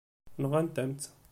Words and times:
Nɣant-am-tt. 0.41 1.11